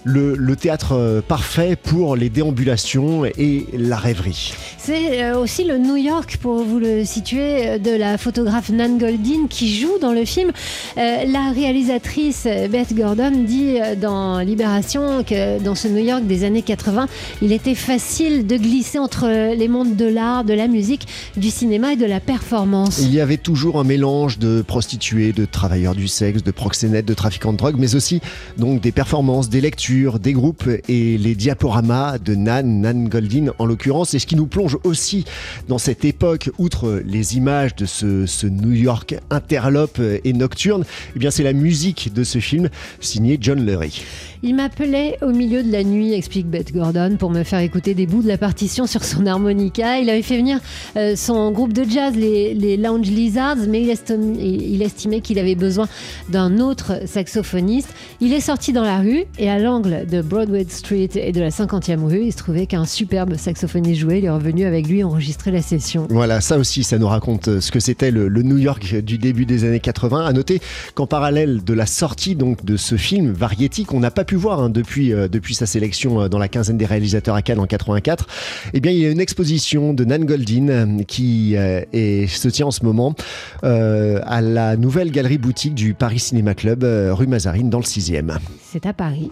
le, 0.04 0.54
théâtre 0.56 0.92
euh, 0.92 1.20
parfait 1.20 1.76
pour 1.76 2.16
les 2.16 2.30
déambulations 2.30 3.26
et 3.26 3.66
la 3.74 3.96
rêverie. 3.96 4.54
C'est 4.78 5.22
euh, 5.22 5.38
aussi 5.38 5.64
le 5.64 5.76
New 5.76 5.96
York, 5.96 6.38
pour 6.40 6.62
vous 6.62 6.78
le 6.78 7.04
situer, 7.04 7.68
euh, 7.68 7.78
de 7.78 7.90
la 7.90 8.16
photographe 8.16 8.70
Nan 8.70 8.96
Goldin 8.96 9.46
qui 9.50 9.78
joue 9.78 9.98
dans 10.00 10.12
le 10.12 10.24
film. 10.24 10.52
la 10.96 11.52
réalisatrice 11.54 12.46
Beth 12.70 12.94
Gordon 12.94 13.32
dit 13.46 13.76
dans 14.00 14.40
Libération 14.40 15.22
que 15.22 15.62
dans 15.62 15.74
ce 15.74 15.88
New 15.88 16.04
York 16.04 16.26
des 16.26 16.44
années 16.44 16.62
80, 16.62 17.08
il 17.42 17.52
était 17.52 17.74
facile 17.74 18.46
de 18.46 18.56
glisser 18.56 18.98
entre 18.98 19.54
les 19.54 19.68
mondes 19.68 19.96
de 19.96 20.06
l'art, 20.06 20.44
de 20.44 20.54
la 20.54 20.68
musique, 20.68 21.06
du 21.36 21.50
cinéma 21.50 21.92
et 21.92 21.96
de 21.96 22.06
la 22.06 22.20
performance. 22.20 23.00
Il 23.02 23.12
y 23.12 23.20
avait 23.20 23.36
toujours 23.36 23.78
un 23.78 23.81
mélange 23.84 24.38
de 24.38 24.62
prostituées, 24.62 25.32
de 25.32 25.44
travailleurs 25.44 25.94
du 25.94 26.08
sexe, 26.08 26.42
de 26.42 26.50
proxénètes, 26.50 27.06
de 27.06 27.14
trafiquants 27.14 27.52
de 27.52 27.58
drogue, 27.58 27.76
mais 27.78 27.94
aussi 27.94 28.20
donc 28.58 28.80
des 28.80 28.92
performances, 28.92 29.48
des 29.48 29.60
lectures, 29.60 30.18
des 30.18 30.32
groupes 30.32 30.68
et 30.88 31.18
les 31.18 31.34
diaporamas 31.34 32.18
de 32.18 32.34
Nan, 32.34 32.80
Nan 32.80 33.08
Goldin 33.08 33.52
en 33.58 33.66
l'occurrence. 33.66 34.14
Et 34.14 34.18
ce 34.18 34.26
qui 34.26 34.36
nous 34.36 34.46
plonge 34.46 34.78
aussi 34.84 35.24
dans 35.68 35.78
cette 35.78 36.04
époque, 36.04 36.50
outre 36.58 37.02
les 37.06 37.36
images 37.36 37.74
de 37.76 37.86
ce, 37.86 38.46
New 38.46 38.72
York 38.72 39.14
interlope 39.30 40.00
et 40.24 40.32
nocturne, 40.32 40.84
eh 41.14 41.18
bien 41.18 41.30
c'est 41.30 41.42
la 41.42 41.52
musique 41.52 42.12
de 42.12 42.24
ce 42.24 42.38
film 42.38 42.68
signé 43.00 43.38
John 43.40 43.64
Lurie. 43.64 44.02
Il 44.44 44.56
m'appelait 44.56 45.18
au 45.22 45.30
milieu 45.30 45.62
de 45.62 45.70
la 45.70 45.84
nuit, 45.84 46.12
explique 46.14 46.48
Beth 46.48 46.72
Gordon, 46.72 47.16
pour 47.16 47.30
me 47.30 47.44
faire 47.44 47.60
écouter 47.60 47.94
des 47.94 48.06
bouts 48.06 48.22
de 48.22 48.28
la 48.28 48.38
partition 48.38 48.88
sur 48.88 49.04
son 49.04 49.24
harmonica. 49.26 50.00
Il 50.00 50.10
avait 50.10 50.22
fait 50.22 50.36
venir 50.36 50.58
euh, 50.96 51.14
son 51.14 51.52
groupe 51.52 51.72
de 51.72 51.88
jazz, 51.88 52.16
les, 52.16 52.52
les 52.52 52.76
Lounge 52.76 53.08
Lizards, 53.08 53.68
mais 53.72 53.82
il, 53.82 54.82
estimait 54.82 55.20
qu'il 55.20 55.38
avait 55.38 55.54
besoin 55.54 55.88
d'un 56.28 56.58
autre 56.58 57.00
saxophoniste. 57.06 57.88
Il 58.20 58.32
est 58.32 58.40
sorti 58.40 58.72
dans 58.72 58.82
la 58.82 58.98
rue 58.98 59.24
et 59.38 59.50
à 59.50 59.58
l'angle 59.58 60.06
de 60.06 60.20
Broadway 60.20 60.66
Street 60.68 61.08
et 61.14 61.32
de 61.32 61.40
la 61.40 61.48
50e 61.48 62.04
rue, 62.04 62.24
il 62.24 62.32
se 62.32 62.36
trouvait 62.36 62.66
qu'un 62.66 62.84
superbe 62.84 63.36
saxophoniste 63.36 64.00
jouait. 64.00 64.18
Il 64.18 64.26
est 64.26 64.30
revenu 64.30 64.66
avec 64.66 64.86
lui 64.86 65.02
enregistrer 65.02 65.50
la 65.50 65.62
session. 65.62 66.06
Voilà, 66.10 66.40
ça 66.40 66.58
aussi, 66.58 66.84
ça 66.84 66.98
nous 66.98 67.08
raconte 67.08 67.48
euh, 67.48 67.60
ce 67.60 67.70
que 67.70 67.80
c'était 67.80 68.10
le, 68.10 68.28
New 68.42 68.58
York 68.58 68.96
du 68.96 69.18
début 69.18 69.46
des 69.46 69.64
années 69.64 69.80
80. 69.80 70.26
À 70.26 70.32
noter 70.32 70.60
qu'en 70.94 71.06
parallèle 71.06 71.64
de 71.64 71.72
la 71.72 71.86
sortie 71.86 72.34
donc 72.34 72.64
de 72.64 72.76
ce 72.76 72.96
film 72.96 73.32
Variety 73.32 73.84
qu'on 73.84 74.00
n'a 74.00 74.10
pas 74.10 74.24
pu 74.24 74.34
voir 74.34 74.60
hein, 74.60 74.68
depuis, 74.68 75.12
euh, 75.12 75.28
depuis 75.28 75.54
sa 75.54 75.64
sélection 75.64 76.22
euh, 76.22 76.28
dans 76.28 76.38
la 76.38 76.48
quinzaine 76.48 76.76
des 76.76 76.84
réalisateurs 76.84 77.34
à 77.34 77.42
Cannes 77.42 77.60
en 77.60 77.66
84, 77.66 78.26
eh 78.74 78.80
bien 78.80 78.92
il 78.92 78.98
y 78.98 79.06
a 79.06 79.10
une 79.10 79.20
exposition 79.20 79.94
de 79.94 80.04
Nan 80.04 80.24
Goldin 80.24 80.98
qui 81.06 81.54
se 81.54 82.48
tient 82.48 82.66
en 82.66 82.70
ce 82.70 82.84
moment. 82.84 83.14
Euh, 83.64 84.20
à 84.24 84.40
la 84.40 84.76
nouvelle 84.76 85.10
galerie 85.10 85.38
boutique 85.38 85.74
du 85.74 85.94
Paris 85.94 86.18
Cinéma 86.18 86.54
Club, 86.54 86.84
euh, 86.84 87.14
rue 87.14 87.26
Mazarine, 87.26 87.70
dans 87.70 87.78
le 87.78 87.84
6e. 87.84 88.38
C'est 88.60 88.86
à 88.86 88.92
Paris. 88.92 89.30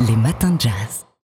Les 0.00 0.16
matins 0.16 0.50
de 0.50 0.60
jazz. 0.60 1.05